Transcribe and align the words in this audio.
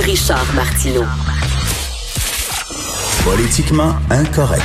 Richard 0.00 0.46
Martineau. 0.54 1.04
Politiquement 3.24 3.94
incorrect. 4.10 4.62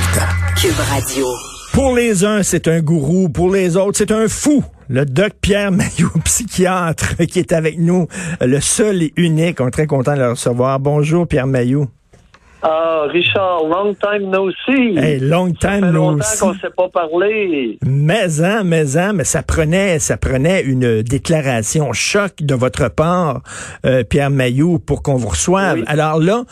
Cube 0.55 0.79
Radio. 0.89 1.25
Pour 1.73 1.95
les 1.95 2.23
uns, 2.23 2.43
c'est 2.43 2.67
un 2.67 2.81
gourou. 2.81 3.29
Pour 3.29 3.51
les 3.51 3.75
autres, 3.75 3.97
c'est 3.97 4.11
un 4.11 4.27
fou. 4.27 4.63
Le 4.89 5.05
doc 5.05 5.33
Pierre 5.41 5.71
Maillot, 5.71 6.11
psychiatre, 6.23 7.17
qui 7.25 7.39
est 7.39 7.51
avec 7.51 7.79
nous, 7.79 8.07
le 8.41 8.59
seul 8.59 9.01
et 9.01 9.13
unique. 9.15 9.59
On 9.59 9.67
est 9.67 9.71
très 9.71 9.87
content 9.87 10.13
de 10.13 10.19
le 10.19 10.31
recevoir. 10.31 10.79
Bonjour, 10.79 11.27
Pierre 11.27 11.47
Maillot. 11.47 11.87
Ah, 12.65 13.07
Richard, 13.09 13.65
long 13.65 13.93
time 13.93 14.29
no 14.29 14.49
see. 14.65 14.95
Hey, 14.97 15.19
long 15.19 15.51
time 15.51 15.59
ça 15.59 15.69
fait 15.71 15.81
no 15.81 15.91
longtemps 16.11 16.23
see. 16.23 16.39
qu'on 16.39 16.53
s'est 16.53 16.69
pas 16.75 16.87
parlé. 16.87 17.77
Mais 17.85 18.41
hein, 18.41 18.63
mais 18.63 18.95
hein, 18.97 19.11
mais 19.11 19.25
ça 19.25 19.43
prenait, 19.43 19.99
ça 19.99 20.15
prenait 20.15 20.61
une 20.61 21.01
déclaration 21.01 21.91
choc 21.91 22.31
de 22.39 22.55
votre 22.55 22.87
part, 22.87 23.41
euh, 23.85 24.03
Pierre 24.05 24.29
Maillot, 24.29 24.79
pour 24.79 25.03
qu'on 25.03 25.15
vous 25.15 25.27
reçoive. 25.27 25.79
Oui. 25.79 25.83
Alors 25.87 26.19
là, 26.19 26.43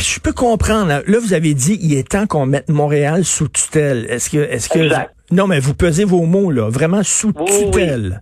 je 0.00 0.18
peux 0.18 0.32
comprendre. 0.32 0.88
Là, 0.88 1.02
là, 1.06 1.18
vous 1.20 1.32
avez 1.32 1.54
dit, 1.54 1.78
il 1.80 1.96
est 1.96 2.08
temps 2.10 2.26
qu'on 2.26 2.44
mette 2.46 2.68
Montréal 2.68 3.24
sous 3.24 3.46
tutelle. 3.48 4.06
Est-ce 4.10 4.30
que, 4.30 4.38
est-ce 4.38 4.68
que, 4.68 4.80
Exact. 4.80 5.14
non, 5.30 5.46
mais 5.46 5.60
vous 5.60 5.74
pesez 5.74 6.04
vos 6.04 6.22
mots 6.26 6.50
là, 6.50 6.68
vraiment 6.70 7.04
sous 7.04 7.32
Oui, 7.36 7.44
oui. 7.48 7.70
tutelle. 7.70 8.20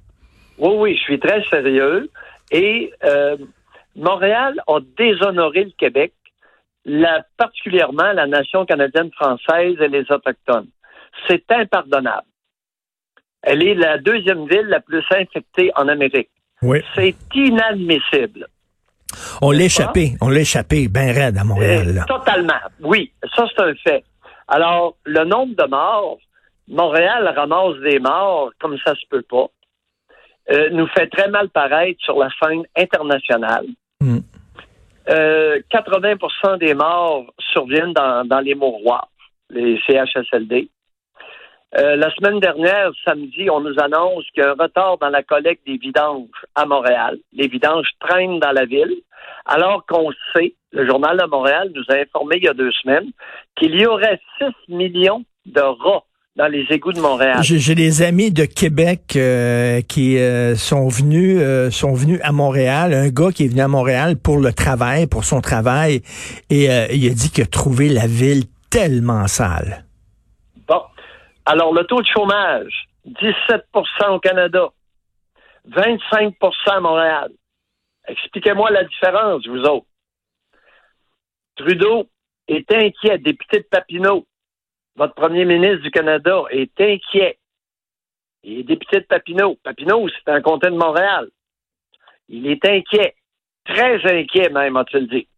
Oui, 0.59 0.73
oui, 0.77 0.97
je 0.97 1.01
suis 1.05 1.19
très 1.19 1.43
sérieux. 1.49 2.11
Et 2.53 2.93
euh, 3.03 3.37
Montréal 3.97 4.61
a 4.67 4.79
déshonoré 4.99 5.65
le 5.65 5.73
Québec, 5.79 6.13
la, 6.85 7.23
particulièrement 7.37 8.13
la 8.13 8.27
nation 8.27 8.65
canadienne-française 8.65 9.77
et 9.81 9.89
les 9.89 10.11
Autochtones. 10.11 10.69
C'est 11.29 11.45
impardonnable. 11.51 12.27
Elle 13.43 13.67
est 13.67 13.75
la 13.75 13.99
deuxième 13.99 14.47
ville 14.47 14.67
la 14.67 14.81
plus 14.81 15.05
infectée 15.11 15.71
en 15.77 15.89
Amérique. 15.89 16.31
Oui. 16.63 16.83
C'est 16.95 17.17
inadmissible. 17.35 18.47
On 19.43 19.51
l'a 19.51 19.65
échappé, 19.65 20.13
on 20.21 20.29
l'a 20.29 20.41
échappé, 20.41 20.89
ben 20.89 21.11
raide 21.13 21.37
à 21.37 21.45
Montréal. 21.45 21.95
là. 21.95 22.05
Totalement, 22.05 22.61
oui. 22.81 23.13
Ça, 23.35 23.47
c'est 23.49 23.63
un 23.63 23.75
fait. 23.75 24.05
Alors, 24.47 24.97
le 25.05 25.25
nombre 25.25 25.55
de 25.57 25.69
morts, 25.69 26.19
Montréal 26.69 27.33
ramasse 27.35 27.79
des 27.83 27.99
morts 27.99 28.51
comme 28.61 28.77
ça 28.85 28.95
se 28.95 29.07
peut 29.09 29.23
pas, 29.23 29.47
euh, 30.53 30.71
nous 30.71 30.87
fait 30.89 31.09
très 31.09 31.29
mal 31.29 31.49
paraître 31.49 32.01
sur 32.03 32.19
la 32.19 32.29
scène 32.41 32.63
internationale. 32.77 33.67
Mm. 34.01 34.19
Euh, 35.11 35.61
80% 35.73 36.59
des 36.59 36.75
morts 36.75 37.27
surviennent 37.53 37.93
dans, 37.93 38.25
dans 38.25 38.41
les 38.41 38.55
mouroirs, 38.55 39.09
les 39.51 39.81
CHSLD. 39.87 40.69
Euh, 41.77 41.97
la 41.97 42.13
semaine 42.15 42.41
dernière, 42.41 42.91
samedi, 43.05 43.49
on 43.51 43.61
nous 43.61 43.79
annonce 43.81 44.25
qu'il 44.33 44.43
y 44.43 44.47
a 44.47 44.51
un 44.51 44.55
retard 44.55 44.99
dans 44.99 45.09
la 45.09 45.23
collecte 45.23 45.65
des 45.67 45.77
vidanges 45.77 46.29
à 46.55 46.67
Montréal. 46.67 47.19
Les 47.33 47.49
vidanges 47.49 47.91
traînent 48.01 48.41
dans 48.41 48.53
la 48.53 48.65
ville, 48.65 49.03
alors 49.47 49.85
qu'on 49.87 50.11
sait, 50.35 50.55
le 50.73 50.87
journal 50.87 51.17
de 51.17 51.27
Montréal 51.27 51.71
nous 51.75 51.85
a 51.89 51.99
informé 51.99 52.37
il 52.37 52.45
y 52.45 52.49
a 52.49 52.55
deux 52.55 52.73
semaines, 52.73 53.11
qu'il 53.57 53.81
y 53.81 53.87
aurait 53.87 54.21
6 54.39 54.47
millions 54.69 55.25
de 55.47 55.61
rats 55.61 56.05
dans 56.41 56.49
les 56.49 56.65
égouts 56.71 56.95
de 56.95 57.01
Montréal. 57.01 57.43
J'ai 57.43 57.75
des 57.75 58.01
amis 58.01 58.31
de 58.31 58.47
Québec 58.47 59.13
euh, 59.15 59.83
qui 59.83 60.17
euh, 60.17 60.55
sont 60.55 60.89
venus 60.89 61.39
euh, 61.39 61.71
sont 61.71 61.93
venus 61.93 62.19
à 62.23 62.33
Montréal. 62.33 62.95
Un 62.95 63.11
gars 63.11 63.31
qui 63.31 63.45
est 63.45 63.49
venu 63.49 63.61
à 63.61 63.69
Montréal 63.69 64.17
pour 64.17 64.39
le 64.39 64.51
travail, 64.55 65.07
pour 65.07 65.25
son 65.25 65.43
travail, 65.43 66.01
et 66.49 66.65
il 66.65 67.11
a 67.11 67.15
dit 67.15 67.31
qu'il 67.31 67.45
a 67.45 67.47
trouvé 67.47 67.91
la 67.91 68.07
ville 68.07 68.45
tellement 68.71 69.27
sale. 69.27 69.85
Bon. 70.67 70.81
Alors, 71.45 71.75
le 71.75 71.85
taux 71.85 72.01
de 72.01 72.07
chômage, 72.07 72.89
17% 73.07 74.15
au 74.15 74.19
Canada, 74.21 74.69
25% 75.69 76.33
à 76.69 76.81
Montréal. 76.81 77.31
Expliquez-moi 78.09 78.71
la 78.71 78.85
différence, 78.85 79.47
vous 79.47 79.61
autres. 79.65 79.87
Trudeau 81.57 82.09
est 82.49 82.73
inquiet, 82.73 83.19
député 83.19 83.59
de 83.59 83.67
Papineau. 83.71 84.25
Votre 84.97 85.15
premier 85.15 85.45
ministre 85.45 85.83
du 85.83 85.91
Canada 85.91 86.43
est 86.51 86.79
inquiet. 86.81 87.39
Il 88.43 88.61
est 88.61 88.65
député 88.65 89.01
de 89.01 89.07
Papineau. 89.07 89.57
Papineau, 89.63 90.09
c'est 90.09 90.31
un 90.31 90.41
comté 90.41 90.69
de 90.69 90.77
Montréal. 90.77 91.29
Il 92.29 92.47
est 92.47 92.65
inquiet. 92.67 93.15
Très 93.65 94.03
inquiet, 94.05 94.49
même, 94.49 94.77
a-t-il 94.77 95.09
dit. 95.09 95.29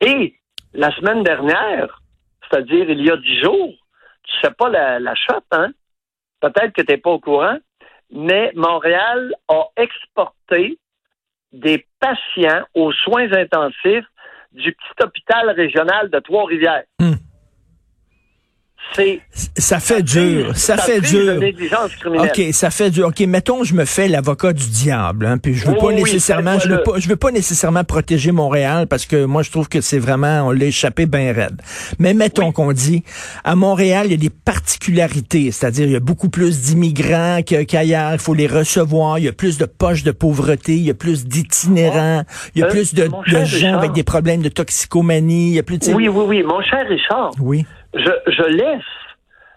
Et 0.00 0.34
la 0.72 0.94
semaine 0.96 1.22
dernière, 1.22 2.00
c'est-à-dire 2.42 2.90
il 2.90 3.04
y 3.04 3.10
a 3.10 3.16
dix 3.16 3.40
jours, 3.40 3.74
tu 4.22 4.40
sais 4.40 4.52
pas 4.52 4.68
la, 4.68 4.98
la 4.98 5.14
shot, 5.14 5.42
hein? 5.52 5.72
Peut-être 6.40 6.72
que 6.72 6.82
tu 6.82 6.92
n'es 6.92 6.98
pas 6.98 7.10
au 7.10 7.20
courant, 7.20 7.58
mais 8.10 8.50
Montréal 8.54 9.34
a 9.48 9.68
exporté 9.76 10.78
des 11.52 11.86
patients 11.98 12.64
aux 12.74 12.92
soins 12.92 13.30
intensifs 13.32 14.06
du 14.52 14.72
petit 14.72 15.04
hôpital 15.04 15.50
régional 15.50 16.10
de 16.10 16.18
Trois-Rivières. 16.18 16.84
Hmm. 16.98 17.14
C'est 18.96 19.20
Ça 19.56 19.78
fait 19.78 20.02
dur, 20.02 20.56
ça, 20.56 20.76
fait 20.76 21.00
dur. 21.00 21.40
OK, 22.18 22.42
ça 22.52 22.70
fait 22.70 22.90
dur. 22.90 23.06
OK, 23.08 23.20
mettons, 23.20 23.62
je 23.62 23.74
me 23.74 23.84
fais 23.84 24.08
l'avocat 24.08 24.52
du 24.52 24.68
diable, 24.68 25.26
hein, 25.26 25.38
puis 25.38 25.54
je 25.54 25.66
veux 25.66 25.72
Oui, 25.74 25.78
pas 25.78 25.86
oui, 25.86 25.94
nécessairement, 26.02 26.58
je 26.58 26.68
veux 26.68 26.82
pas, 26.82 26.98
je 26.98 27.08
veux 27.08 27.16
pas 27.16 27.30
nécessairement 27.30 27.84
protéger 27.84 28.32
Montréal 28.32 28.86
parce 28.88 29.06
que 29.06 29.24
moi, 29.24 29.42
je 29.42 29.50
trouve 29.50 29.68
que 29.68 29.80
c'est 29.80 29.98
vraiment, 30.00 30.48
on 30.48 30.50
l'a 30.50 30.64
échappé 30.66 31.06
bien 31.06 31.32
raide. 31.32 31.60
Mais 32.00 32.14
mettons 32.14 32.48
Oui. 32.48 32.52
qu'on 32.52 32.72
dit, 32.72 33.04
à 33.44 33.54
Montréal, 33.54 34.06
il 34.06 34.10
y 34.10 34.14
a 34.14 34.18
des 34.18 34.30
particularités, 34.30 35.52
c'est-à-dire, 35.52 35.86
il 35.86 35.92
y 35.92 35.96
a 35.96 36.00
beaucoup 36.00 36.28
plus 36.28 36.60
d'immigrants 36.62 37.40
qu'ailleurs, 37.42 38.12
il 38.14 38.18
faut 38.18 38.34
les 38.34 38.46
recevoir, 38.48 39.18
il 39.18 39.24
y 39.26 39.28
a 39.28 39.32
plus 39.32 39.56
de 39.58 39.66
poches 39.66 40.02
de 40.02 40.10
pauvreté, 40.10 40.72
il 40.74 40.82
y 40.82 40.90
a 40.90 40.94
plus 40.94 41.26
d'itinérants, 41.26 42.24
il 42.54 42.60
y 42.60 42.62
a 42.64 42.66
Euh, 42.66 42.70
plus 42.70 42.94
de, 42.94 43.04
gens 43.26 43.40
Richard. 43.42 43.78
avec 43.78 43.92
des 43.92 44.02
problèmes 44.02 44.42
de 44.42 44.48
toxicomanie, 44.48 45.48
il 45.48 45.54
y 45.54 45.58
a 45.58 45.62
plus 45.62 45.78
de... 45.78 45.92
Oui, 45.92 46.08
oui, 46.08 46.24
oui. 46.26 46.42
Mon 46.42 46.60
cher 46.62 46.84
Richard, 46.88 47.30
Oui. 47.40 47.66
Je, 47.94 48.10
je 48.26 48.42
laisse, 48.42 48.84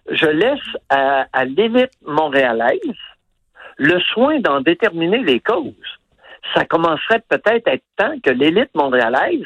je 0.09 0.25
laisse 0.25 0.77
à, 0.89 1.27
à 1.33 1.45
l'élite 1.45 1.93
montréalaise 2.05 2.79
le 3.77 3.99
soin 3.99 4.39
d'en 4.39 4.61
déterminer 4.61 5.19
les 5.19 5.39
causes. 5.39 5.73
Ça 6.53 6.65
commencerait 6.65 7.23
peut-être 7.29 7.67
à 7.67 7.73
être 7.73 7.85
temps 7.97 8.19
que 8.21 8.29
l'élite 8.29 8.73
montréalaise 8.75 9.45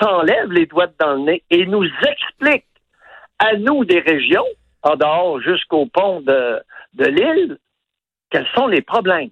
s'enlève 0.00 0.50
les 0.50 0.66
doigts 0.66 0.88
dans 0.98 1.14
le 1.14 1.20
nez 1.20 1.42
et 1.50 1.66
nous 1.66 1.84
explique 1.84 2.66
à 3.38 3.56
nous 3.56 3.84
des 3.84 4.00
régions, 4.00 4.44
en 4.82 4.96
dehors 4.96 5.40
jusqu'au 5.40 5.86
pont 5.86 6.20
de, 6.20 6.60
de 6.94 7.04
l'île, 7.04 7.58
quels 8.30 8.46
sont 8.54 8.66
les 8.66 8.82
problèmes. 8.82 9.30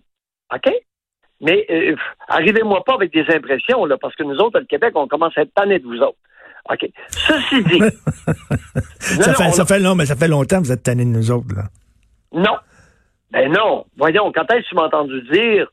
OK? 0.54 0.72
Mais 1.40 1.66
euh, 1.70 1.96
arrivez-moi 2.28 2.84
pas 2.84 2.94
avec 2.94 3.12
des 3.12 3.24
impressions, 3.34 3.84
là, 3.86 3.96
parce 3.98 4.14
que 4.14 4.22
nous 4.22 4.36
autres, 4.38 4.60
le 4.60 4.66
Québec, 4.66 4.92
on 4.94 5.08
commence 5.08 5.36
à 5.36 5.42
être 5.42 5.54
tannés 5.54 5.78
de 5.78 5.86
vous 5.86 6.00
autres. 6.00 6.18
OK. 6.72 6.88
Ceci 7.10 7.64
dit. 7.64 7.80
Ça 8.98 9.34
fait, 9.34 9.44
non, 9.44 9.52
ça 9.52 9.64
fait 9.66 9.78
long, 9.80 9.94
mais 9.94 10.06
ça 10.06 10.16
fait 10.16 10.28
longtemps 10.28 10.58
que 10.60 10.66
vous 10.66 10.72
êtes 10.72 10.82
tannés 10.82 11.04
de 11.04 11.10
nous 11.10 11.30
autres, 11.30 11.54
là. 11.54 11.64
Non. 12.32 12.56
Ben 13.32 13.50
non. 13.50 13.84
Voyons, 13.96 14.30
quand 14.32 14.50
est-ce 14.52 14.62
que 14.62 14.68
tu 14.68 14.74
m'as 14.76 14.84
entendu 14.84 15.20
dire 15.32 15.66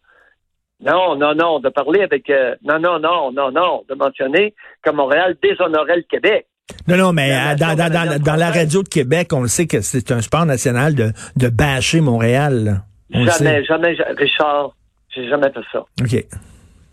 non, 0.84 1.16
non, 1.16 1.34
non, 1.34 1.60
de 1.60 1.70
parler 1.70 2.02
avec 2.04 2.30
euh, 2.30 2.56
non, 2.64 2.80
non, 2.80 3.00
non, 3.00 3.32
non, 3.32 3.52
non, 3.52 3.84
de 3.90 3.96
mentionner 3.96 4.54
que 4.84 4.92
Montréal 4.92 5.36
déshonorait 5.42 5.96
le 5.98 6.04
Québec. 6.04 6.46
Non, 6.88 6.98
non, 6.98 7.14
mais 7.14 7.30
La 7.30 7.52
euh, 7.52 7.56
dans, 7.56 7.68
dans, 7.70 7.76
dans, 7.76 7.90
canadienne 7.92 8.22
dans 8.22 8.36
la 8.36 8.52
radio 8.52 8.84
de 8.84 8.88
Québec, 8.90 9.30
on 9.34 9.42
le 9.42 9.48
sait 9.48 9.66
que 9.66 9.82
c'est 9.82 10.12
un 10.12 10.22
sport 10.22 10.46
national 10.46 10.94
de, 10.94 11.12
de 11.36 11.50
bâcher 11.50 12.00
Montréal. 12.02 12.84
jamais, 13.12 13.64
jamais, 13.66 13.96
ja- 13.96 14.08
Richard, 14.18 14.76
j'ai 15.16 15.28
jamais 15.28 15.52
fait 15.52 15.62
ça. 15.72 15.80
OK. 16.02 16.26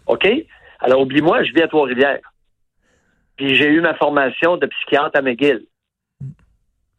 OK? 0.06 0.28
Alors, 0.80 1.00
oublie-moi, 1.02 1.42
je 1.44 1.52
vis 1.52 1.62
à 1.62 1.68
Trois-Rivières. 1.68 2.20
Puis 3.36 3.54
j'ai 3.56 3.68
eu 3.68 3.80
ma 3.80 3.94
formation 3.94 4.56
de 4.56 4.66
psychiatre 4.66 5.18
à 5.18 5.22
McGill. 5.22 5.64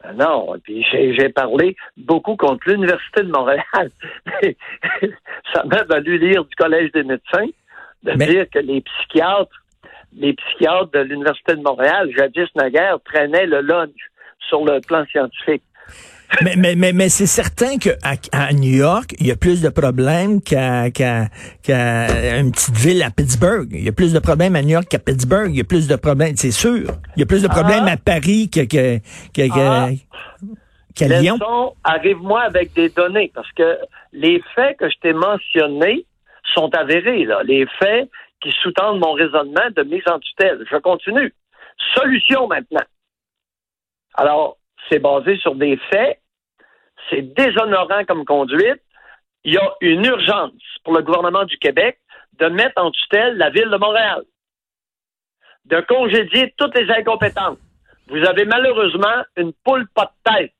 Ben 0.03 0.13
non, 0.13 0.55
puis 0.63 0.85
j'ai 0.91 1.15
j'ai 1.15 1.29
parlé 1.29 1.75
beaucoup 1.97 2.35
contre 2.35 2.69
l'Université 2.69 3.23
de 3.23 3.31
Montréal. 3.31 3.63
ça 5.53 5.63
m'a 5.65 5.83
valu 5.83 6.17
lire 6.19 6.45
du 6.45 6.55
Collège 6.55 6.91
des 6.91 7.03
médecins 7.03 7.47
de 8.03 8.11
Mais- 8.13 8.27
dire 8.27 8.45
que 8.49 8.59
les 8.59 8.81
psychiatres, 8.81 9.55
les 10.15 10.33
psychiatres 10.33 10.91
de 10.91 10.99
l'Université 10.99 11.55
de 11.55 11.61
Montréal, 11.61 12.11
jadis 12.15 12.47
naguère, 12.55 12.99
traînaient 13.03 13.47
le 13.47 13.61
lunch 13.61 13.95
sur 14.47 14.63
le 14.63 14.79
plan 14.81 15.05
scientifique. 15.07 15.63
Mais, 16.41 16.55
mais, 16.57 16.75
mais, 16.75 16.93
mais 16.93 17.09
c'est 17.09 17.25
certain 17.27 17.77
qu'à 17.77 17.95
à 18.31 18.53
New 18.53 18.75
York, 18.75 19.15
il 19.19 19.27
y 19.27 19.31
a 19.31 19.35
plus 19.35 19.61
de 19.61 19.69
problèmes 19.69 20.41
qu'à 20.41 20.89
qu'à 20.91 21.27
qu'à 21.63 22.37
une 22.39 22.51
petite 22.51 22.75
ville 22.75 23.03
à 23.03 23.11
Pittsburgh. 23.11 23.69
Il 23.71 23.83
y 23.83 23.89
a 23.89 23.93
plus 23.93 24.11
de 24.13 24.19
problèmes 24.19 24.55
à 24.55 24.61
New 24.61 24.69
York 24.69 24.87
qu'à 24.89 24.99
Pittsburgh. 24.99 25.49
Il 25.51 25.57
y 25.57 25.61
a 25.61 25.65
plus 25.65 25.87
de 25.87 25.95
problèmes, 25.95 26.35
c'est 26.35 26.51
sûr. 26.51 26.87
Il 27.15 27.19
y 27.19 27.23
a 27.23 27.25
plus 27.25 27.43
de 27.43 27.47
problèmes 27.47 27.85
Ah. 27.87 27.93
à 27.93 27.97
Paris 27.97 28.49
que, 28.49 28.61
que, 28.61 28.97
que, 29.33 29.41
Ah. 29.53 29.89
qu'à 30.95 31.07
Lyon. 31.07 31.37
Arrive-moi 31.83 32.41
avec 32.41 32.73
des 32.73 32.89
données, 32.89 33.31
parce 33.33 33.51
que 33.53 33.77
les 34.13 34.41
faits 34.55 34.77
que 34.77 34.89
je 34.89 34.95
t'ai 35.01 35.13
mentionnés 35.13 36.05
sont 36.53 36.69
avérés, 36.75 37.25
là. 37.25 37.41
Les 37.43 37.65
faits 37.79 38.09
qui 38.41 38.51
sous-tendent 38.61 38.99
mon 38.99 39.13
raisonnement 39.13 39.69
de 39.75 39.83
mise 39.83 40.03
en 40.11 40.19
tutelle. 40.19 40.65
Je 40.71 40.77
continue. 40.77 41.33
Solution 41.95 42.47
maintenant. 42.47 42.85
Alors, 44.15 44.57
c'est 44.89 44.99
basé 44.99 45.37
sur 45.37 45.55
des 45.55 45.77
faits. 45.89 46.19
C'est 47.09 47.33
déshonorant 47.33 48.03
comme 48.07 48.25
conduite. 48.25 48.81
Il 49.43 49.53
y 49.53 49.57
a 49.57 49.73
une 49.81 50.05
urgence 50.05 50.51
pour 50.83 50.93
le 50.93 51.03
gouvernement 51.03 51.45
du 51.45 51.57
Québec 51.57 51.99
de 52.39 52.47
mettre 52.47 52.81
en 52.81 52.91
tutelle 52.91 53.37
la 53.37 53.49
ville 53.49 53.69
de 53.69 53.77
Montréal, 53.77 54.23
de 55.65 55.79
congédier 55.81 56.53
toutes 56.57 56.75
les 56.77 56.89
incompétentes. 56.91 57.59
Vous 58.09 58.23
avez 58.25 58.45
malheureusement 58.45 59.23
une 59.37 59.53
poule 59.63 59.87
pas 59.93 60.11
de 60.25 60.31
tête 60.31 60.53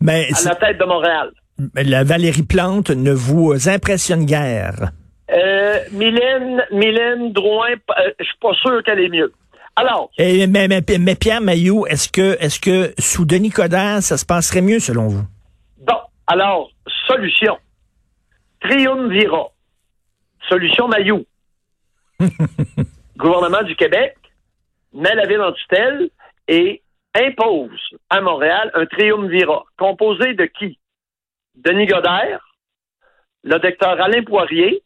Mais 0.00 0.28
à 0.34 0.48
la 0.48 0.54
tête 0.54 0.78
de 0.78 0.84
Montréal. 0.84 1.30
la 1.74 2.04
Valérie 2.04 2.42
Plante 2.42 2.90
ne 2.90 3.12
vous 3.12 3.68
impressionne 3.68 4.24
guère. 4.26 4.90
Euh, 5.30 5.78
Mylène, 5.92 6.62
Mylène 6.70 7.32
Drouin, 7.32 7.72
euh, 7.72 8.10
je 8.18 8.24
suis 8.24 8.38
pas 8.40 8.52
sûr 8.54 8.82
qu'elle 8.82 9.00
est 9.00 9.08
mieux. 9.08 9.32
Alors, 9.76 10.10
Et, 10.18 10.46
mais, 10.46 10.68
mais, 10.68 10.82
mais 11.00 11.14
Pierre 11.16 11.40
Mailloux, 11.40 11.86
est-ce 11.86 12.08
que, 12.08 12.36
est-ce 12.40 12.60
que 12.60 12.94
sous 12.98 13.24
Denis 13.24 13.50
Coderre, 13.50 14.02
ça 14.02 14.16
se 14.16 14.24
passerait 14.24 14.62
mieux 14.62 14.78
selon 14.78 15.08
vous? 15.08 15.24
bon, 15.78 15.98
alors, 16.26 16.70
solution. 17.06 17.58
Triumvirat. 18.60 19.48
Solution 20.48 20.88
Mayou. 20.88 21.24
Gouvernement 23.16 23.62
du 23.62 23.74
Québec 23.76 24.16
met 24.92 25.14
la 25.14 25.26
ville 25.26 25.40
en 25.40 25.52
tutelle 25.52 26.08
et 26.48 26.82
impose 27.14 27.70
à 28.10 28.20
Montréal 28.20 28.70
un 28.74 28.86
triumvirat 28.86 29.64
composé 29.76 30.34
de 30.34 30.44
qui? 30.44 30.78
Denis 31.56 31.86
Godert, 31.86 32.44
le 33.42 33.58
docteur 33.58 34.00
Alain 34.00 34.22
Poirier 34.22 34.82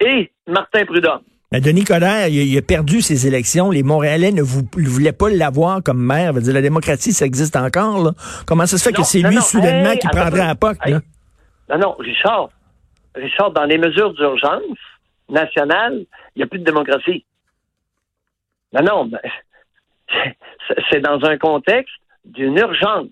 et 0.00 0.32
Martin 0.46 0.84
Prudhomme. 0.84 1.22
Mais 1.52 1.60
Denis 1.60 1.84
Coderre, 1.84 2.28
il, 2.28 2.38
a- 2.40 2.42
il 2.42 2.58
a 2.58 2.62
perdu 2.62 3.02
ses 3.02 3.26
élections. 3.26 3.70
Les 3.70 3.82
Montréalais 3.82 4.32
ne 4.32 4.42
vou- 4.42 4.62
ne 4.76 4.88
voulaient 4.88 5.12
pas 5.12 5.28
l'avoir 5.30 5.82
comme 5.82 6.02
maire. 6.02 6.32
Dire, 6.34 6.54
la 6.54 6.62
démocratie, 6.62 7.12
ça 7.12 7.26
existe 7.26 7.56
encore. 7.56 8.02
Là. 8.02 8.10
Comment 8.46 8.66
ça 8.66 8.78
se 8.78 8.84
fait 8.84 8.90
Non, 8.96 9.02
que 9.02 9.06
c'est 9.06 9.20
lui, 9.20 9.36
non, 9.36 9.42
soudainement, 9.42 9.90
hey, 9.90 9.98
qui 9.98 10.06
attends, 10.06 10.20
prendrait 10.20 10.40
à 10.48 10.54
POC? 10.54 10.76
hey. 10.86 10.92
là? 10.94 11.00
Non, 11.70 11.78
non, 11.78 11.96
Richard. 11.98 12.48
Richard, 13.14 13.50
dans 13.52 13.64
les 13.64 13.76
mesures 13.78 14.14
d'urgence 14.14 14.62
nationales, 15.28 16.06
il 16.34 16.38
n'y 16.38 16.42
a 16.42 16.46
plus 16.46 16.58
de 16.58 16.64
démocratie. 16.64 17.24
Non, 18.72 18.82
non, 18.82 19.04
ben, 19.06 19.20
c'est 20.90 21.00
dans 21.00 21.22
un 21.24 21.36
contexte 21.36 21.92
d'une 22.24 22.56
urgence. 22.56 23.08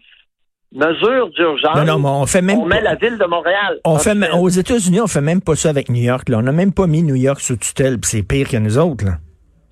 Mesure 0.72 1.30
d'urgence. 1.30 1.76
Non, 1.76 1.84
non, 1.84 1.98
mais 1.98 2.08
on 2.08 2.26
fait 2.26 2.42
même 2.42 2.58
on 2.58 2.64
met 2.66 2.80
la 2.80 2.94
ville 2.94 3.18
de 3.18 3.24
Montréal. 3.26 3.80
On 3.84 3.94
en 3.94 3.98
fait, 3.98 4.16
aux 4.34 4.48
États-Unis, 4.48 5.00
on 5.00 5.08
fait 5.08 5.20
même 5.20 5.40
pas 5.40 5.56
ça 5.56 5.68
avec 5.68 5.88
New 5.88 6.00
York. 6.02 6.28
Là. 6.28 6.38
On 6.38 6.42
n'a 6.42 6.52
même 6.52 6.72
pas 6.72 6.86
mis 6.86 7.02
New 7.02 7.16
York 7.16 7.40
sous 7.40 7.56
tutelle, 7.56 7.98
c'est 8.02 8.22
pire 8.22 8.48
que 8.48 8.56
nous 8.56 8.78
autres. 8.78 9.04
Là. 9.04 9.18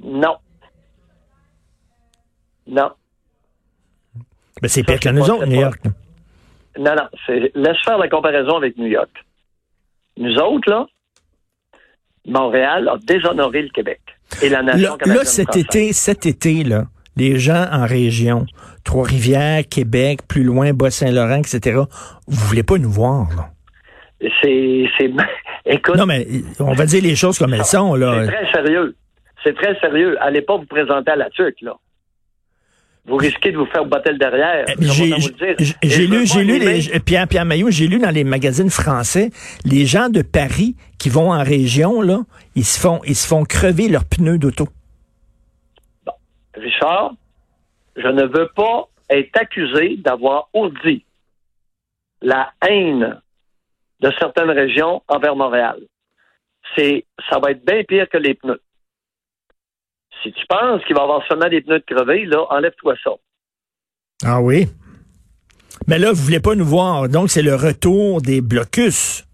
Non. 0.03 0.37
Non. 2.67 2.91
Ben, 4.61 4.69
c'est 4.69 4.83
pire 4.83 4.99
que 4.99 5.09
nous 5.11 5.31
autres, 5.31 5.47
New. 5.47 5.61
York. 5.61 5.79
là. 5.85 5.91
Non, 6.79 6.95
non. 6.97 7.09
Laisse 7.55 7.77
faire 7.85 7.99
la 7.99 8.09
comparaison 8.09 8.57
avec 8.57 8.77
New 8.77 8.87
York. 8.87 9.11
Nous 10.17 10.35
autres, 10.39 10.69
là, 10.69 10.87
Montréal 12.27 12.89
a 12.89 12.97
déshonoré 12.99 13.63
le 13.63 13.69
Québec 13.71 14.01
et 14.43 14.49
la 14.49 14.63
nation 14.63 14.91
Là, 14.93 14.97
canadienne 14.99 15.17
là, 15.17 15.25
cet 15.25 15.45
française. 15.47 15.65
été, 15.65 15.93
cet 15.93 16.27
été, 16.27 16.65
là, 16.65 16.85
les 17.19 17.39
gens 17.39 17.67
en 17.73 17.85
région, 17.87 18.47
Trois-Rivières, 18.85 19.63
Québec, 19.69 20.21
plus 20.29 20.45
loin, 20.45 20.73
Bas-Saint-Laurent, 20.73 21.37
etc., 21.37 21.81
vous 22.27 22.47
voulez 22.47 22.63
pas 22.63 22.79
nous 22.79 22.91
voir, 22.91 23.29
là? 23.37 23.51
C'est, 24.43 24.85
c'est, 24.99 25.11
écoute, 25.67 25.97
Non, 25.97 26.07
mais 26.07 26.27
on 26.61 26.73
va 26.73 26.87
dire 26.87 27.03
les 27.03 27.15
choses 27.17 27.39
comme 27.39 27.55
elles 27.55 27.65
sont, 27.65 27.95
c'est 27.95 28.01
là. 28.01 28.27
très 28.27 28.51
sérieux. 28.53 28.97
C'est 29.45 29.55
très 29.55 29.79
sérieux. 29.79 30.17
Allez 30.21 30.43
pas 30.43 30.57
vous 30.57 30.67
présenter 30.67 31.11
à 31.13 31.17
la 31.17 31.31
tuque, 31.31 31.61
là. 31.63 31.75
Vous 33.07 33.17
risquez 33.17 33.53
de 33.53 33.57
vous 33.57 33.65
faire 33.67 33.87
botter 33.87 34.11
le 34.13 34.19
derrière. 34.19 34.65
Eh, 34.69 34.75
J'ai 35.83 36.07
lu, 36.07 36.19
pas 36.19 36.25
j'ai 36.25 36.45
lu 36.45 36.59
animer- 36.59 36.93
les, 36.93 37.01
Pierre, 37.01 37.27
Pierre 37.27 37.45
Maillot, 37.47 37.71
j'ai 37.71 37.87
lu 37.87 37.99
dans 37.99 38.11
les 38.11 38.25
magazines 38.25 38.69
français, 38.69 39.31
les 39.65 39.87
gens 39.87 40.09
de 40.11 40.21
Paris 40.21 40.77
qui 40.99 41.09
vont 41.09 41.33
en 41.33 41.43
région, 41.43 42.03
là, 42.03 42.21
ils 42.55 42.65
se 42.67 42.79
font, 42.79 43.01
ils 43.07 43.15
se 43.17 43.27
font 43.27 43.45
crever 43.45 43.89
leurs 43.89 44.05
pneus 44.05 44.37
d'auto. 44.39 44.69
Richard, 46.59 47.13
je 47.97 48.09
ne 48.09 48.25
veux 48.25 48.49
pas 48.55 48.89
être 49.11 49.37
accusé 49.37 49.97
d'avoir 49.97 50.49
ourdi 50.53 51.05
la 52.21 52.53
haine 52.67 53.21
de 54.01 54.13
certaines 54.19 54.51
régions 54.51 55.03
envers 55.09 55.37
Montréal. 55.37 55.81
C'est, 56.77 57.05
ça 57.31 57.39
va 57.39 57.53
être 57.53 57.65
bien 57.65 57.83
pire 57.85 58.09
que 58.09 58.19
les 58.19 58.35
pneus. 58.35 58.61
Si 60.23 60.33
tu 60.33 60.47
penses 60.47 60.85
qu'il 60.85 60.95
va 60.95 61.03
y 61.03 61.05
avoir 61.05 61.27
seulement 61.27 61.49
des 61.49 61.61
pneus 61.61 61.79
de 61.79 61.85
crevés, 61.85 62.25
là, 62.27 62.45
enlève-toi 62.51 62.95
ça. 63.03 63.11
Ah 64.25 64.41
oui? 64.41 64.67
Mais 65.87 65.99
là, 65.99 66.13
vous 66.13 66.23
voulez 66.23 66.41
pas 66.41 66.55
nous 66.55 66.65
voir. 66.65 67.09
Donc, 67.09 67.31
c'est 67.31 67.43
le 67.43 67.55
retour 67.55 68.21
des 68.21 68.41
blocus. 68.41 69.28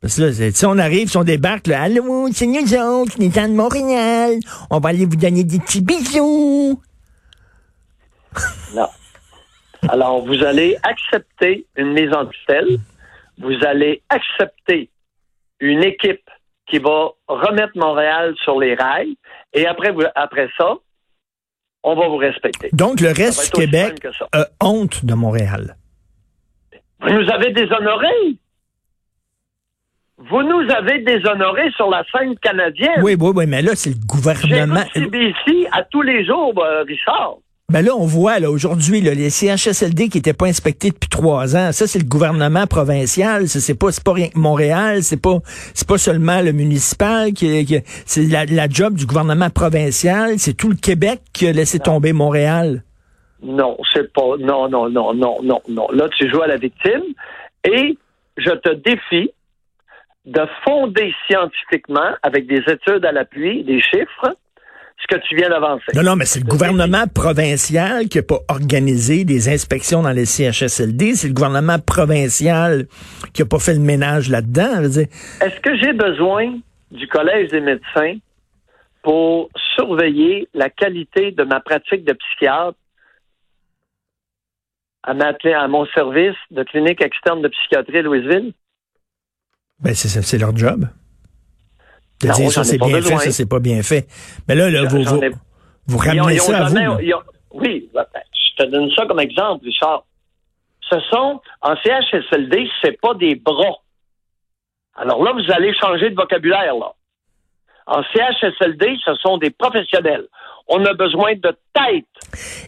Parce 0.00 0.16
que 0.16 0.22
là, 0.22 0.50
si 0.52 0.66
on 0.66 0.78
arrive, 0.78 1.08
si 1.08 1.16
on 1.16 1.24
débarque, 1.24 1.66
là, 1.66 1.82
allô, 1.82 2.28
c'est 2.32 2.46
nous 2.46 2.74
autres, 2.74 3.16
les 3.18 3.30
gens 3.30 3.48
de 3.48 3.54
Montréal. 3.54 4.38
On 4.70 4.78
va 4.78 4.90
aller 4.90 5.06
vous 5.06 5.16
donner 5.16 5.44
des 5.44 5.58
petits 5.58 5.80
bisous. 5.80 6.80
Non. 8.74 8.88
Alors, 9.88 10.24
vous 10.24 10.42
allez 10.44 10.76
accepter 10.82 11.66
une 11.76 11.92
mise 11.92 12.12
en 12.12 12.26
tutelle. 12.26 12.78
Vous 13.38 13.54
allez 13.66 14.02
accepter 14.08 14.90
une 15.60 15.82
équipe 15.82 16.28
qui 16.68 16.78
va 16.78 17.10
remettre 17.26 17.76
Montréal 17.76 18.34
sur 18.44 18.58
les 18.60 18.74
rails. 18.74 19.16
Et 19.52 19.66
après, 19.66 19.92
après 20.14 20.48
ça, 20.56 20.74
on 21.82 21.96
va 21.96 22.08
vous 22.08 22.16
respecter. 22.16 22.68
Donc, 22.72 23.00
le 23.00 23.08
reste 23.08 23.54
du 23.54 23.62
Québec 23.62 24.06
a 24.32 24.46
honte 24.60 25.04
de 25.04 25.14
Montréal. 25.14 25.76
Vous 27.00 27.10
nous 27.10 27.30
avez 27.30 27.52
déshonorés. 27.52 28.36
Vous 30.18 30.42
nous 30.42 30.68
avez 30.76 30.98
déshonorés 31.00 31.70
sur 31.76 31.88
la 31.90 32.02
scène 32.12 32.34
canadienne. 32.38 33.00
Oui, 33.02 33.16
oui, 33.18 33.32
oui, 33.34 33.46
mais 33.46 33.62
là, 33.62 33.72
c'est 33.74 33.90
le 33.90 34.06
gouvernement. 34.06 34.82
CBC 34.92 35.68
à 35.72 35.84
tous 35.84 36.02
les 36.02 36.24
jours, 36.26 36.52
euh, 36.58 36.82
Richard. 36.82 37.36
Ben 37.70 37.84
là, 37.84 37.92
on 37.94 38.06
voit, 38.06 38.38
là, 38.40 38.50
aujourd'hui, 38.50 39.00
là, 39.02 39.12
les 39.14 39.28
CHSLD 39.30 40.08
qui 40.08 40.16
n'étaient 40.18 40.32
pas 40.32 40.46
inspectés 40.46 40.88
depuis 40.88 41.08
trois 41.10 41.54
ans, 41.54 41.70
ça, 41.70 41.86
c'est 41.86 41.98
le 41.98 42.06
gouvernement 42.08 42.66
provincial. 42.66 43.46
Ça, 43.46 43.60
C'est 43.60 43.78
pas, 43.78 43.92
c'est 43.92 44.02
pas 44.02 44.14
rien 44.14 44.28
que 44.28 44.38
Montréal, 44.38 45.02
c'est 45.02 45.20
pas, 45.20 45.38
c'est 45.74 45.86
pas 45.86 45.98
seulement 45.98 46.40
le 46.40 46.52
municipal 46.52 47.32
qui, 47.34 47.64
qui- 47.66 47.78
c'est 48.06 48.22
la, 48.24 48.46
la 48.46 48.68
job 48.70 48.94
du 48.94 49.04
gouvernement 49.06 49.50
provincial. 49.50 50.38
C'est 50.38 50.54
tout 50.54 50.70
le 50.70 50.76
Québec 50.76 51.20
qui 51.34 51.46
a 51.46 51.52
laissé 51.52 51.78
tomber 51.78 52.12
Montréal. 52.14 52.82
Non, 53.42 53.76
c'est 53.94 54.12
pas. 54.14 54.36
Non, 54.40 54.68
non, 54.68 54.88
non, 54.88 55.12
non, 55.14 55.36
non, 55.42 55.60
non. 55.68 55.86
Là, 55.92 56.08
tu 56.18 56.28
joues 56.30 56.42
à 56.42 56.46
la 56.48 56.56
victime 56.56 57.02
et 57.64 57.96
je 58.38 58.50
te 58.50 58.74
défie 58.74 59.30
de 60.28 60.42
fonder 60.62 61.14
scientifiquement, 61.26 62.12
avec 62.22 62.46
des 62.46 62.62
études 62.70 63.04
à 63.04 63.12
l'appui, 63.12 63.64
des 63.64 63.80
chiffres, 63.80 64.36
ce 65.00 65.06
que 65.06 65.20
tu 65.26 65.36
viens 65.36 65.48
d'avancer. 65.48 65.86
Non, 65.94 66.02
non, 66.02 66.16
mais 66.16 66.26
c'est 66.26 66.40
le 66.40 66.46
gouvernement 66.46 67.06
provincial 67.06 68.08
qui 68.08 68.18
n'a 68.18 68.24
pas 68.24 68.40
organisé 68.48 69.24
des 69.24 69.48
inspections 69.48 70.02
dans 70.02 70.10
les 70.10 70.26
CHSLD. 70.26 71.14
C'est 71.14 71.28
le 71.28 71.34
gouvernement 71.34 71.78
provincial 71.78 72.86
qui 73.32 73.42
n'a 73.42 73.48
pas 73.48 73.58
fait 73.58 73.74
le 73.74 73.80
ménage 73.80 74.28
là-dedans. 74.28 74.82
Est-ce 74.82 75.60
que 75.60 75.76
j'ai 75.78 75.92
besoin 75.92 76.58
du 76.90 77.06
Collège 77.08 77.50
des 77.50 77.60
médecins 77.60 78.16
pour 79.02 79.48
surveiller 79.76 80.48
la 80.52 80.68
qualité 80.68 81.30
de 81.30 81.44
ma 81.44 81.60
pratique 81.60 82.04
de 82.04 82.12
psychiatre 82.12 82.76
à, 85.04 85.12
à 85.12 85.68
mon 85.68 85.86
service 85.86 86.36
de 86.50 86.62
clinique 86.64 87.02
externe 87.02 87.40
de 87.40 87.48
psychiatrie 87.48 87.98
à 87.98 88.02
Louisville? 88.02 88.52
Ben, 89.80 89.94
c'est 89.94 90.38
leur 90.38 90.56
job. 90.56 90.88
De 92.20 92.26
Non, 92.26 92.34
dire 92.34 92.44
j'en 92.46 92.50
ça 92.50 92.64
c'est 92.64 92.78
pas 92.78 92.86
bien 92.86 93.00
fait, 93.02 93.16
ça 93.18 93.30
c'est 93.30 93.48
pas 93.48 93.60
bien 93.60 93.82
fait. 93.82 94.08
Mais 94.48 94.54
là, 94.56 94.70
là 94.70 94.84
vous, 94.88 95.04
vous, 95.04 95.22
ai- 95.22 96.08
ramenez 96.08 96.40
ont 96.40 96.44
ça 96.44 96.58
à 96.58 96.68
vous. 96.68 96.76
jamais- 96.76 97.14
ont- 97.14 97.22
oui, 97.52 97.88
ben, 97.94 98.04
je 98.14 98.64
te 98.64 98.68
donne 98.70 98.90
ça 98.96 99.06
comme 99.06 99.20
exemple, 99.20 99.64
Richard. 99.64 100.04
Ce 100.90 100.98
sont, 101.10 101.40
en 101.62 101.76
CHSLD, 101.76 102.68
c'est 102.82 103.00
pas 103.00 103.14
des 103.14 103.36
bras. 103.36 103.76
Alors 104.96 105.22
là, 105.22 105.32
vous 105.32 105.52
allez 105.52 105.72
changer 105.74 106.10
de 106.10 106.16
vocabulaire, 106.16 106.74
là. 106.74 106.92
En 107.86 108.02
CHSLD, 108.12 108.96
ce 109.04 109.14
sont 109.16 109.38
des 109.38 109.50
professionnels. 109.50 110.26
On 110.66 110.84
a 110.84 110.92
besoin 110.94 111.34
de 111.36 111.56
tête 111.72 112.04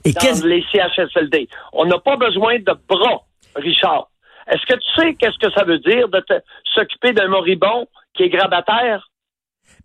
Et 0.04 0.12
dans 0.12 0.46
les 0.46 0.64
CHSLD. 0.72 1.48
On 1.72 1.84
n'a 1.86 1.98
pas 1.98 2.16
besoin 2.16 2.58
de 2.58 2.72
bras, 2.88 3.22
Richard. 3.56 4.10
Est-ce 4.50 4.66
que 4.66 4.74
tu 4.78 5.00
sais 5.00 5.14
qu'est-ce 5.14 5.38
que 5.38 5.52
ça 5.52 5.64
veut 5.64 5.78
dire 5.78 6.08
de 6.08 6.22
s'occuper 6.74 7.12
d'un 7.12 7.28
moribond 7.28 7.86
qui 8.14 8.24
est 8.24 8.28
grabataire? 8.28 9.06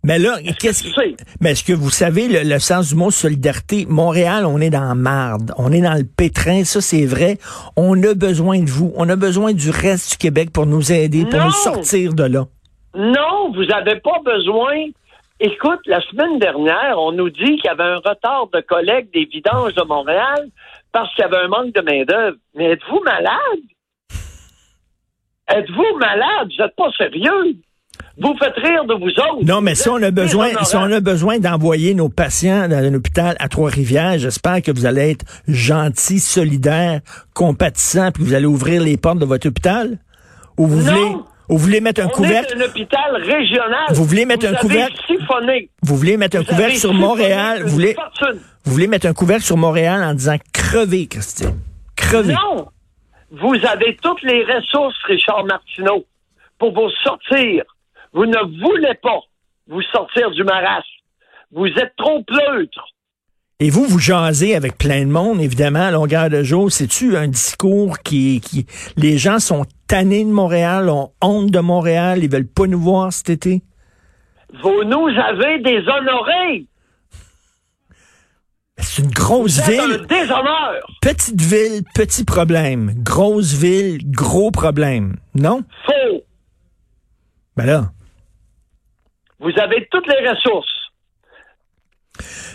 mais 0.02 0.18
là, 0.18 0.36
qu'est-ce 0.60 0.88
sais? 0.92 1.16
mais 1.40 1.52
est-ce 1.52 1.64
que 1.64 1.72
vous 1.72 1.90
savez 1.90 2.28
le, 2.28 2.48
le 2.48 2.58
sens 2.58 2.90
du 2.90 2.94
mot 2.96 3.10
solidarité? 3.10 3.86
Montréal, 3.88 4.44
on 4.46 4.60
est 4.60 4.70
dans 4.70 4.84
la 4.84 4.94
marde, 4.94 5.52
on 5.58 5.72
est 5.72 5.80
dans 5.80 5.94
le 5.94 6.04
pétrin, 6.04 6.64
ça 6.64 6.80
c'est 6.80 7.06
vrai. 7.06 7.38
On 7.76 8.00
a 8.02 8.14
besoin 8.14 8.60
de 8.60 8.68
vous, 8.70 8.92
on 8.96 9.08
a 9.08 9.16
besoin 9.16 9.52
du 9.52 9.70
reste 9.70 10.12
du 10.12 10.16
Québec 10.18 10.50
pour 10.52 10.66
nous 10.66 10.92
aider, 10.92 11.24
pour 11.24 11.38
Non. 11.40 11.46
nous 11.46 11.50
sortir 11.52 12.14
de 12.14 12.24
là. 12.24 12.44
Non, 12.94 13.52
vous 13.54 13.64
n'avez 13.64 13.96
pas 14.00 14.18
besoin. 14.24 14.74
Écoute, 15.38 15.80
la 15.86 16.00
semaine 16.02 16.38
dernière, 16.38 16.96
on 16.98 17.12
nous 17.12 17.28
dit 17.30 17.56
qu'il 17.56 17.64
y 17.66 17.68
avait 17.68 17.82
un 17.82 17.96
retard 17.96 18.48
de 18.52 18.60
collègues 18.60 19.08
des 19.12 19.24
vidanges 19.26 19.74
de 19.74 19.82
Montréal 19.82 20.48
parce 20.92 21.12
qu'il 21.14 21.22
y 21.22 21.26
avait 21.26 21.44
un 21.44 21.48
manque 21.48 21.74
de 21.74 21.80
main-d'œuvre. 21.82 22.36
Mais 22.54 22.72
êtes-vous 22.72 23.00
malade? 23.04 23.60
Êtes-vous 25.48 25.98
malade? 25.98 26.48
Vous 26.56 26.62
n'êtes 26.64 26.76
pas 26.76 26.90
sérieux? 26.96 27.56
Vous 28.18 28.34
faites 28.38 28.54
rire 28.56 28.84
de 28.86 28.94
vous 28.94 29.08
autres. 29.10 29.44
Non, 29.44 29.60
mais 29.60 29.74
si 29.74 29.88
on 29.90 29.96
a 30.02 30.10
besoin, 30.10 30.48
si 30.64 30.74
on 30.76 30.90
a 30.90 31.00
besoin 31.00 31.38
d'envoyer 31.38 31.94
nos 31.94 32.08
patients 32.08 32.66
dans 32.68 32.76
un 32.78 32.94
hôpital 32.94 33.36
à 33.38 33.48
Trois-Rivières, 33.48 34.18
j'espère 34.18 34.62
que 34.62 34.70
vous 34.70 34.86
allez 34.86 35.10
être 35.12 35.24
gentil, 35.46 36.18
solidaire, 36.18 37.00
compatissant, 37.34 38.10
puis 38.12 38.24
vous 38.24 38.32
allez 38.34 38.46
ouvrir 38.46 38.82
les 38.82 38.96
portes 38.96 39.18
de 39.18 39.26
votre 39.26 39.46
hôpital? 39.48 39.98
Ou 40.56 40.66
vous 40.66 40.82
Non. 40.82 40.90
voulez, 40.92 41.14
ou 41.48 41.56
vous 41.56 41.58
voulez 41.58 41.80
mettre 41.82 42.00
un 42.02 42.06
On 42.06 42.08
couvercle, 42.08 42.54
un 42.58 42.64
hôpital 42.64 43.16
régional. 43.22 43.86
Vous 43.90 44.04
voulez 44.04 44.24
mettre 44.24 44.46
un 44.46 44.50
avez 44.50 44.58
couvercle? 44.58 44.96
siphonné. 45.06 45.70
vous 45.82 45.96
voulez 45.96 46.16
mettre 46.16 46.38
un 46.38 46.44
couvercle 46.44 46.76
sur 46.76 46.94
Montréal, 46.94 47.62
vous 47.64 47.68
voulez, 47.68 47.94
fortune. 47.94 48.40
vous 48.64 48.72
voulez 48.72 48.86
mettre 48.88 49.06
un 49.06 49.12
couvercle 49.14 49.44
sur 49.44 49.58
Montréal 49.58 50.02
en 50.02 50.14
disant 50.14 50.36
crevez, 50.54 51.06
Christine. 51.06 51.54
Crevez. 51.94 52.32
Non! 52.32 52.66
Vous 53.30 53.54
avez 53.66 53.96
toutes 54.02 54.22
les 54.22 54.44
ressources, 54.44 54.96
Richard 55.04 55.44
Martineau, 55.44 56.04
pour 56.58 56.72
vous 56.72 56.90
sortir. 57.02 57.64
Vous 58.12 58.26
ne 58.26 58.38
voulez 58.62 58.94
pas 59.02 59.20
vous 59.68 59.82
sortir 59.82 60.30
du 60.30 60.44
marasme. 60.44 60.86
Vous 61.52 61.66
êtes 61.66 61.94
trop 61.96 62.22
pleutre. 62.22 62.86
Et 63.58 63.70
vous, 63.70 63.84
vous 63.84 63.98
jasez 63.98 64.54
avec 64.54 64.76
plein 64.76 65.00
de 65.00 65.10
monde, 65.10 65.40
évidemment, 65.40 65.86
à 65.86 65.90
longueur 65.90 66.28
de 66.28 66.42
jour. 66.42 66.70
C'est-tu 66.70 67.16
un 67.16 67.26
discours 67.26 67.98
qui, 68.00 68.40
qui, 68.40 68.66
les 68.96 69.16
gens 69.16 69.38
sont 69.38 69.64
tannés 69.88 70.24
de 70.24 70.30
Montréal, 70.30 70.90
ont 70.90 71.10
honte 71.22 71.50
de 71.50 71.60
Montréal, 71.60 72.22
ils 72.22 72.30
veulent 72.30 72.46
pas 72.46 72.66
nous 72.66 72.78
voir 72.78 73.12
cet 73.12 73.30
été? 73.30 73.62
Vous 74.62 74.84
nous 74.84 75.08
avez 75.08 75.58
déshonorés. 75.60 76.66
C'est 78.96 79.02
une 79.02 79.10
grosse 79.10 79.52
C'est 79.60 79.78
un 79.78 79.86
ville. 79.88 80.06
déshonneur. 80.08 80.86
Petite 81.02 81.38
ville, 81.40 81.82
petit 81.94 82.24
problème. 82.24 82.92
Grosse 82.96 83.52
ville, 83.52 83.98
gros 84.10 84.50
problème. 84.50 85.16
Non? 85.34 85.62
Faux. 85.84 86.22
Ben 87.58 87.66
là. 87.66 87.90
Vous 89.38 89.50
avez 89.60 89.86
toutes 89.90 90.06
les 90.06 90.26
ressources. 90.26 90.66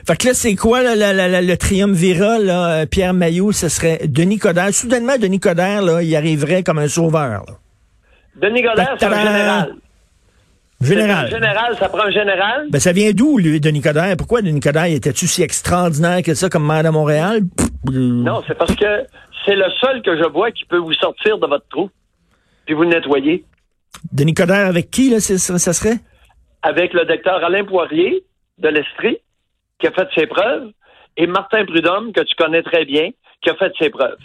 Fait 0.08 0.18
que 0.18 0.30
là, 0.30 0.34
c'est 0.34 0.56
quoi 0.56 0.82
là, 0.82 0.96
la- 0.96 1.14
la- 1.14 1.28
la- 1.28 1.44
le 1.44 1.58
triumvirat, 1.58 2.40
là, 2.40 2.72
euh, 2.72 2.86
Pierre 2.88 3.14
Mailloux, 3.14 3.52
ce 3.52 3.70
serait 3.70 4.00
Denis 4.08 4.40
Coderre. 4.40 4.74
Soudainement, 4.74 5.18
Denis 5.20 5.40
Coderre, 5.40 5.84
là, 5.84 6.02
il 6.02 6.16
arriverait 6.16 6.64
comme 6.64 6.80
un 6.80 6.88
sauveur. 6.88 7.44
là. 7.46 7.54
Denis 8.36 8.64
Godard, 8.64 8.96
c'est 9.00 9.06
un 9.06 9.10
général. 9.20 9.76
Général. 10.82 11.30
Général, 11.30 11.78
ça 11.78 11.90
prend 11.90 12.04
un 12.06 12.12
général. 12.12 12.68
Ben, 12.70 12.80
ça 12.80 12.92
vient 12.92 13.12
d'où, 13.12 13.38
lui, 13.38 13.60
Denis 13.60 13.82
Coderre? 13.82 14.16
Pourquoi 14.18 14.42
Denis 14.42 14.60
Coderre 14.60 14.86
était-tu 14.86 15.28
si 15.28 15.44
extraordinaire 15.44 16.22
que 16.24 16.34
ça 16.34 16.50
comme 16.50 16.66
maire 16.66 16.84
de 16.84 16.90
Montréal? 16.90 17.42
Pff, 17.56 17.68
Non, 17.94 18.42
c'est 18.48 18.58
parce 18.58 18.76
que 18.76 19.06
c'est 19.46 19.56
le 19.56 19.66
seul 19.80 20.02
que 20.02 20.18
je 20.18 20.28
vois 20.28 20.52
qui 20.52 20.66
peut 20.66 20.78
vous 20.78 20.94
sortir 20.94 21.38
de 21.38 21.48
votre 21.48 21.68
trou, 21.70 21.90
puis 22.66 22.74
vous 22.74 22.86
nettoyer. 22.86 23.44
Denis 24.12 24.34
Coderre 24.34 24.68
avec 24.68 24.90
qui, 24.90 25.10
là, 25.10 25.20
ça 25.20 25.74
serait? 25.74 25.98
avec 26.64 26.94
le 26.94 27.06
docteur 27.06 27.44
Alain 27.44 27.66
Poirier 27.66 28.24
de 28.60 28.68
l'Estrie, 28.70 29.18
qui 29.80 29.88
a 29.88 29.92
fait 29.92 30.08
ses 30.16 30.28
preuves, 30.28 30.70
et 31.18 31.26
Martin 31.26 31.66
Prudhomme, 31.66 32.14
que 32.14 32.22
tu 32.22 32.36
connais 32.36 32.62
très 32.62 32.86
bien, 32.86 33.10
qui 33.42 33.50
a 33.50 33.56
fait 33.56 33.72
ses 33.80 33.90
preuves. 33.90 34.18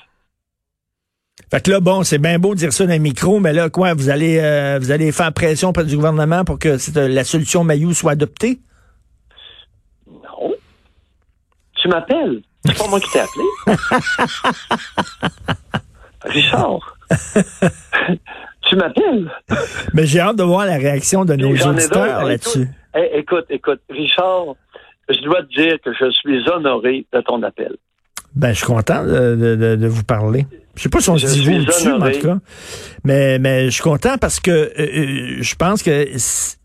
Fait 1.50 1.62
que 1.64 1.70
là, 1.70 1.80
bon, 1.80 2.02
c'est 2.02 2.18
bien 2.18 2.38
beau 2.38 2.54
de 2.54 2.58
dire 2.60 2.72
ça 2.72 2.86
dans 2.86 2.92
le 2.92 2.98
micro, 2.98 3.38
mais 3.40 3.52
là, 3.52 3.68
quoi, 3.70 3.94
vous 3.94 4.08
allez, 4.08 4.38
euh, 4.40 4.78
vous 4.80 4.90
allez 4.90 5.12
faire 5.12 5.32
pression 5.32 5.68
auprès 5.68 5.84
du 5.84 5.94
gouvernement 5.94 6.44
pour 6.44 6.58
que 6.58 6.76
cette- 6.78 6.96
la 6.96 7.24
solution 7.24 7.62
Mailloux 7.62 7.92
soit 7.94 8.12
adoptée? 8.12 8.58
Non. 10.10 10.54
Tu 11.74 11.88
m'appelles? 11.88 12.42
C'est 12.64 12.76
pas 12.78 12.88
moi 12.88 12.98
qui 13.00 13.10
t'ai 13.10 13.20
appelé. 13.20 13.44
Richard. 16.24 16.96
tu 18.62 18.76
m'appelles? 18.76 19.30
Mais 19.94 20.06
j'ai 20.06 20.20
hâte 20.20 20.36
de 20.36 20.42
voir 20.42 20.66
la 20.66 20.76
réaction 20.76 21.24
de 21.24 21.34
nos 21.36 21.54
auditeurs 21.54 22.24
là-dessus. 22.24 22.68
Écoute, 23.14 23.44
écoute, 23.50 23.78
écoute, 23.78 23.80
Richard, 23.90 24.56
je 25.08 25.20
dois 25.22 25.42
te 25.42 25.54
dire 25.62 25.76
que 25.84 25.92
je 25.92 26.10
suis 26.10 26.48
honoré 26.50 27.06
de 27.12 27.20
ton 27.20 27.42
appel. 27.42 27.76
Ben, 28.34 28.48
je 28.52 28.56
suis 28.56 28.66
content 28.66 29.04
de, 29.04 29.36
de- 29.36 29.54
de- 29.56 29.76
de 29.76 29.86
vous 29.86 30.02
parler. 30.02 30.46
Je 30.76 30.82
sais 30.82 30.88
pas 30.88 31.00
si 31.00 31.10
on 31.10 31.16
se 31.18 31.26
dit 31.26 31.44
vous 31.44 31.64
dessus, 31.64 31.90
en 31.90 32.00
tout 32.10 32.20
cas. 32.20 32.38
Mais, 33.04 33.38
mais 33.38 33.66
je 33.66 33.70
suis 33.70 33.82
content 33.82 34.18
parce 34.18 34.40
que 34.40 34.50
euh, 34.50 34.72
euh, 34.78 35.36
je 35.42 35.54
pense 35.54 35.82
que 35.82 36.06
c'est- 36.18 36.56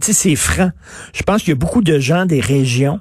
tu 0.00 0.06
sais, 0.06 0.12
c'est 0.12 0.36
franc. 0.36 0.70
Je 1.12 1.22
pense 1.22 1.42
qu'il 1.42 1.50
y 1.50 1.52
a 1.52 1.56
beaucoup 1.56 1.82
de 1.82 1.98
gens 1.98 2.26
des 2.26 2.40
régions 2.40 3.00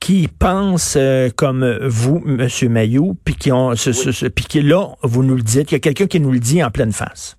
qui 0.00 0.28
pensent 0.28 0.94
euh, 0.96 1.30
comme 1.34 1.78
vous, 1.82 2.20
Monsieur 2.24 2.68
Mayou, 2.68 3.16
puis 3.24 3.34
qui 3.34 3.52
ont 3.52 3.74
ce, 3.76 3.92
ce- 3.92 4.12
ce- 4.12 4.26
puis 4.26 4.44
qui 4.46 4.62
là, 4.62 4.88
vous 5.02 5.22
nous 5.22 5.34
le 5.36 5.42
dites, 5.42 5.70
il 5.70 5.74
y 5.74 5.76
a 5.76 5.80
quelqu'un 5.80 6.06
qui 6.06 6.20
nous 6.20 6.32
le 6.32 6.40
dit 6.40 6.62
en 6.64 6.70
pleine 6.70 6.92
face. 6.92 7.36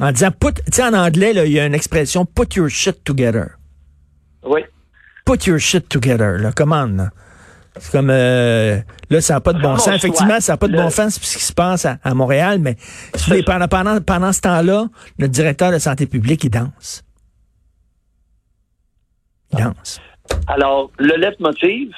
En 0.00 0.10
disant 0.12 0.30
put, 0.30 0.54
tu 0.54 0.62
sais, 0.72 0.82
en 0.84 0.94
anglais, 0.94 1.32
là, 1.32 1.44
il 1.44 1.52
y 1.52 1.60
a 1.60 1.66
une 1.66 1.74
expression 1.74 2.24
put 2.24 2.54
your 2.56 2.68
shit 2.68 3.04
together. 3.04 3.50
Oui. 4.44 4.60
Put 5.24 5.46
your 5.46 5.58
shit 5.58 5.88
together, 5.88 6.38
là, 6.38 6.50
commande, 6.52 7.10
comme 7.90 8.10
euh, 8.10 8.80
là, 9.08 9.20
ça 9.20 9.34
n'a 9.34 9.40
pas 9.40 9.52
de 9.52 9.60
bon 9.60 9.76
sens. 9.78 9.94
Effectivement, 9.94 10.40
ça 10.40 10.52
n'a 10.52 10.56
pas 10.56 10.68
de 10.68 10.76
bon 10.76 10.90
sens 10.90 11.14
ce 11.14 11.38
qui 11.38 11.44
se 11.44 11.52
passe 11.52 11.86
à, 11.86 11.98
à 12.02 12.14
Montréal, 12.14 12.58
mais 12.58 12.76
pendant, 13.46 13.68
pendant, 13.68 14.00
pendant 14.00 14.32
ce 14.32 14.40
temps-là, 14.42 14.86
notre 15.18 15.32
directeur 15.32 15.72
de 15.72 15.78
santé 15.78 16.06
publique, 16.06 16.44
il 16.44 16.50
danse. 16.50 17.02
Il 19.52 19.58
danse. 19.58 20.00
Alors, 20.46 20.90
le 20.98 21.16
leitmotiv, 21.16 21.92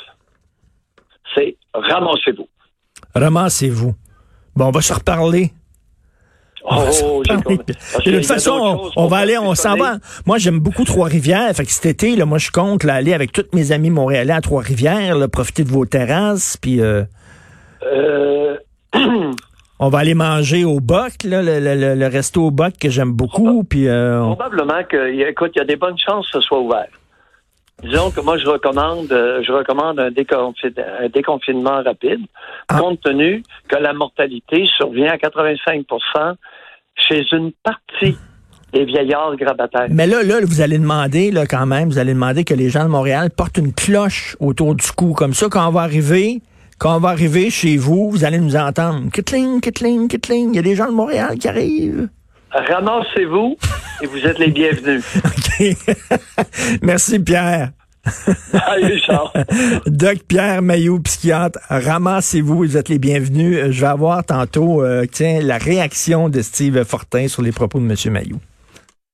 c'est 1.34 1.56
ramassez-vous. 1.74 2.48
Ramassez-vous. 3.14 3.94
Bon, 4.56 4.66
on 4.66 4.70
va 4.70 4.80
se 4.80 4.92
reparler. 4.92 5.52
Oh, 6.66 7.22
j'ai 7.26 7.34
compris. 7.34 7.58
Parce 7.58 8.04
De 8.04 8.12
toute 8.12 8.26
façon, 8.26 8.90
on, 8.96 9.06
va 9.06 9.18
aller, 9.18 9.36
on 9.36 9.54
s'en 9.54 9.76
va. 9.76 9.96
Moi, 10.26 10.38
j'aime 10.38 10.60
beaucoup 10.60 10.84
Trois-Rivières. 10.84 11.54
Fait 11.54 11.64
que 11.64 11.70
cet 11.70 11.84
été, 11.86 12.16
là, 12.16 12.24
moi, 12.24 12.38
je 12.38 12.50
compte 12.50 12.84
là, 12.84 12.94
aller 12.94 13.12
avec 13.12 13.32
tous 13.32 13.44
mes 13.52 13.70
amis 13.72 13.90
montréalais 13.90 14.32
à 14.32 14.40
Trois-Rivières, 14.40 15.16
profiter 15.30 15.64
de 15.64 15.68
vos 15.70 15.84
terrasses, 15.84 16.56
puis 16.56 16.80
euh, 16.80 17.02
Euh, 17.84 18.56
on 19.78 19.88
va 19.90 19.98
aller 19.98 20.14
manger 20.14 20.64
au 20.64 20.80
Boc, 20.80 21.12
là, 21.24 21.42
le, 21.42 21.60
le- 21.60 21.94
le- 21.94 22.06
resto 22.06 22.44
au 22.46 22.50
Boc 22.50 22.72
que 22.80 22.88
j'aime 22.88 23.12
beaucoup, 23.12 23.62
puis 23.64 23.86
euh, 23.88 24.22
on- 24.22 24.34
probablement 24.36 24.82
que, 24.88 25.28
écoute, 25.28 25.52
il 25.56 25.58
y 25.58 25.62
a 25.62 25.66
des 25.66 25.76
bonnes 25.76 25.98
chances 25.98 26.26
que 26.30 26.40
ce 26.40 26.46
soit 26.46 26.60
ouvert. 26.60 26.86
Disons 27.82 28.10
que 28.10 28.20
moi, 28.22 28.38
je 28.38 28.46
recommande, 28.46 29.08
je 29.10 29.52
recommande 29.52 29.98
un, 30.00 30.06
un 30.06 31.08
déconfinement 31.08 31.82
rapide, 31.82 32.20
Ah. 32.68 32.78
compte 32.78 33.00
tenu 33.02 33.42
que 33.68 33.76
la 33.76 33.92
mortalité 33.92 34.64
survient 34.78 35.10
à 35.12 35.18
85 35.18 35.84
chez 36.96 37.24
une 37.32 37.52
partie 37.62 38.16
des 38.72 38.84
vieillards 38.84 39.36
grabataires. 39.36 39.86
Mais 39.90 40.06
là, 40.06 40.22
là, 40.22 40.40
vous 40.42 40.60
allez 40.60 40.78
demander, 40.78 41.30
là, 41.30 41.46
quand 41.46 41.66
même, 41.66 41.88
vous 41.88 41.98
allez 41.98 42.12
demander 42.12 42.44
que 42.44 42.54
les 42.54 42.70
gens 42.70 42.84
de 42.84 42.88
Montréal 42.88 43.30
portent 43.30 43.58
une 43.58 43.72
cloche 43.72 44.36
autour 44.40 44.74
du 44.74 44.90
cou. 44.90 45.12
Comme 45.12 45.32
ça, 45.32 45.48
quand 45.48 45.66
on 45.68 45.70
va 45.70 45.82
arriver, 45.82 46.42
quand 46.78 46.96
on 46.96 47.00
va 47.00 47.10
arriver 47.10 47.50
chez 47.50 47.76
vous, 47.76 48.10
vous 48.10 48.24
allez 48.24 48.38
nous 48.38 48.56
entendre. 48.56 49.10
Kitling, 49.12 49.60
kitling, 49.60 50.08
kitling. 50.08 50.50
Il 50.50 50.56
y 50.56 50.58
a 50.58 50.62
des 50.62 50.74
gens 50.74 50.86
de 50.86 50.92
Montréal 50.92 51.38
qui 51.38 51.48
arrivent. 51.48 52.08
Ramassez-vous 52.50 53.56
et 54.02 54.06
vous 54.06 54.26
êtes 54.26 54.38
les 54.38 54.50
bienvenus. 54.50 55.04
OK. 55.24 55.76
Merci, 56.82 57.18
Pierre. 57.18 57.70
Allez, 58.52 58.86
Richard. 58.86 59.32
Doc 59.86 60.18
Pierre 60.28 60.62
Maillot, 60.62 60.98
psychiatre, 61.00 61.58
ramassez-vous, 61.68 62.56
vous 62.56 62.76
êtes 62.76 62.88
les 62.88 62.98
bienvenus. 62.98 63.58
Euh, 63.58 63.72
Je 63.72 63.80
vais 63.80 63.86
avoir 63.86 64.24
tantôt, 64.24 64.82
euh, 64.82 65.06
tiens, 65.10 65.40
la 65.42 65.58
réaction 65.58 66.28
de 66.28 66.42
Steve 66.42 66.84
Fortin 66.84 67.28
sur 67.28 67.42
les 67.42 67.52
propos 67.52 67.80
de 67.80 67.84
M. 67.84 68.12
Maillot. 68.12 68.40